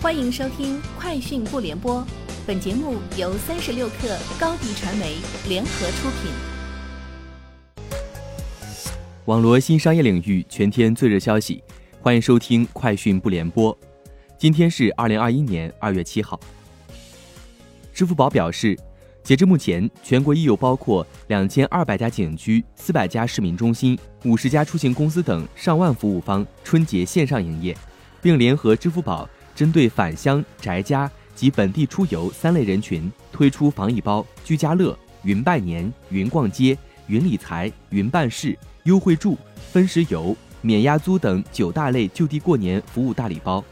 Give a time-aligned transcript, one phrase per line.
[0.00, 2.00] 欢迎收听《快讯不联播》，
[2.46, 5.16] 本节目由三十六克高低传媒
[5.48, 6.30] 联合出品。
[9.24, 11.60] 网罗新商业领域全天最热消息，
[12.00, 13.74] 欢迎收听《快讯不联播》。
[14.38, 16.38] 今天是二零二一年二月七号。
[17.92, 18.78] 支付宝表示，
[19.24, 27.76] 截至目前，全国已有包括两千二百家景区、四百家市民中心、五十家出行公司等上万服务方春节线上营业，
[28.22, 29.28] 并联合支付宝。
[29.58, 36.78] 针对返乡、宅家及本地出游三类人群，推出防疫包、居家乐、云拜年、云逛街、
[37.08, 39.36] 云理财、云办事、优惠住、
[39.72, 43.64] 分时游、免押租等九大类就地过年服务大礼包。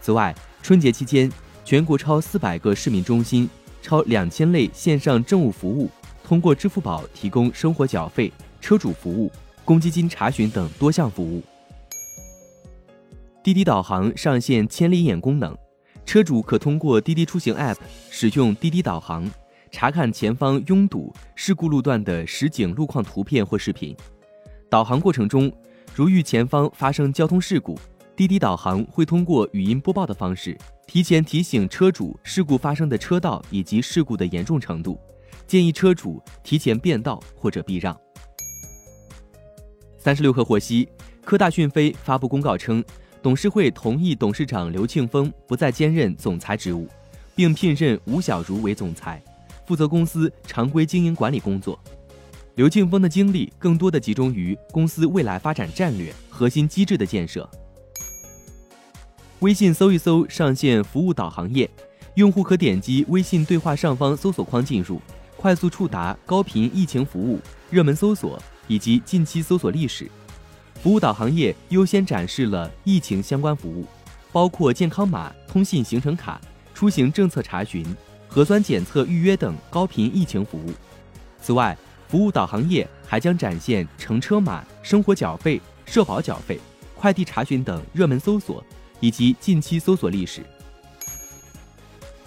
[0.00, 1.28] 此外，春节期间，
[1.64, 3.50] 全国超四百个市民中心、
[3.82, 5.90] 超两千类线上政务服务，
[6.22, 9.32] 通过支付宝提供生活缴费、车主服务、
[9.64, 11.42] 公积金查询等多项服务。
[13.48, 15.56] 滴滴导航上线千里眼功能，
[16.04, 17.78] 车主可通过滴滴出行 App
[18.10, 19.26] 使用滴滴导航，
[19.70, 23.96] 查看前方拥堵、事故路段的实景路况图片或视频。
[24.68, 25.50] 导航过程中，
[25.94, 27.80] 如遇前方发生交通事故，
[28.14, 30.54] 滴滴导航会通过语音播报的方式，
[30.86, 35.00] 提前提醒车主事故发生的车道以及事故的严重程度，
[35.46, 37.98] 建议车主提前变道或者避让。
[39.96, 40.86] 三十六氪获悉，
[41.24, 42.84] 科大讯飞发布公告称。
[43.20, 46.88] 董事会同意董事长刘庆峰不再兼任总裁职务，
[47.34, 49.22] 并聘任吴小如为总裁，
[49.66, 51.78] 负责公司常规经营管理工作。
[52.54, 57.48] 刘庆峰的精力更多的集中于公司未来发展战略、核心机制的建设。
[59.40, 61.68] 微信搜一搜上线服务导航页，
[62.14, 65.00] 用户可点击微信对话上方搜索框进入，
[65.36, 67.38] 快速触达高频疫情服务、
[67.70, 70.10] 热门搜索以及近期搜索历史。
[70.82, 73.84] 服务导航页优先展示了疫情相关服务，
[74.30, 76.40] 包括健康码、通信行程卡、
[76.72, 77.84] 出行政策查询、
[78.28, 80.72] 核酸检测预约等高频疫情服务。
[81.42, 81.76] 此外，
[82.06, 86.60] 服务导航页还将展现乘车码、生活缴费、社保缴费、
[86.94, 88.62] 快递查询等热门搜索
[89.00, 90.42] 以及近期搜索历史。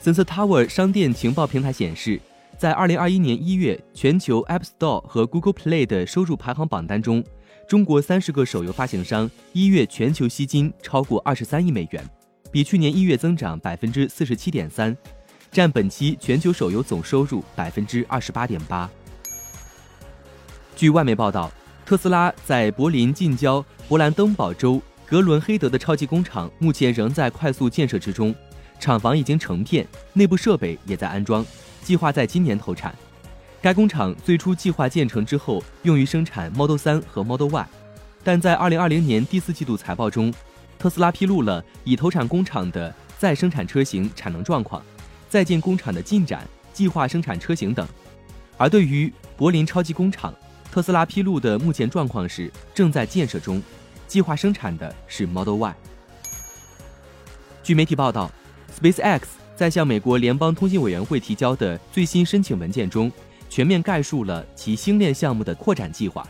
[0.00, 2.20] Sensor Tower 商店情报平台显示，
[2.56, 7.24] 在2021年1月全球 App Store 和 Google Play 的收入排行榜单中。
[7.68, 12.08] 中国三十个手游发行商一月全球吸金超过二十三亿美元，
[12.52, 14.96] 比去年一月增长百分之四十七点三，
[15.50, 18.88] 占本期全球手游总收入百分之二十八点八。
[20.76, 21.50] 据外媒报道，
[21.84, 28.32] 特斯拉在柏林近郊勃兰登堡州格伦黑德的超级工厂目前仍在快速建设之中，
[28.78, 31.44] 厂房已经成片，内部设备也在安装，
[31.82, 32.94] 计划在今年投产。
[33.62, 37.66] 该工厂最初计划建成之后用于生产 Model 3和 Model Y，
[38.22, 40.32] 但在2020年第四季度财报中，
[40.78, 44.82] 特斯拉披露了已投产工厂的再生产车型产能状况、
[45.28, 47.86] 在建工厂的进展、计划生产车型等。
[48.56, 50.32] 而对于柏林超级工厂，
[50.70, 53.60] 特斯拉披露的目前状况是正在建设中，
[54.06, 55.74] 计划生产的是 Model Y。
[57.62, 58.30] 据媒体报道
[58.78, 59.22] ，SpaceX
[59.56, 63.10] 在向美国联邦通信委员会提交的最新申请文件中。
[63.48, 66.26] 全面概述了其星链项目的扩展计划，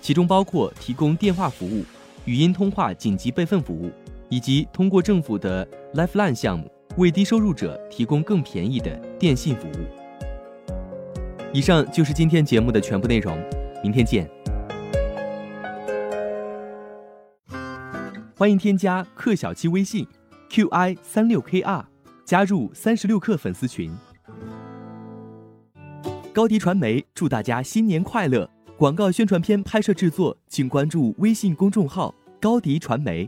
[0.00, 1.84] 其中包括提供电话服务、
[2.24, 3.90] 语音通话紧急备份服务，
[4.28, 9.86] 以及通过政府的 Lifeline 项目为低收入者提供更便宜的电信服务。
[11.52, 13.38] 以上就是今天节目的全部内容，
[13.82, 14.28] 明天见。
[18.36, 20.06] 欢迎添加克小七微信
[20.50, 21.84] qi 三六 kr，
[22.24, 23.90] 加入三十六氪粉丝群。
[26.36, 28.46] 高迪传媒祝大家新年快乐！
[28.76, 33.26] 广告宣传片拍摄制作，请关注微信公众号“高迪传媒”。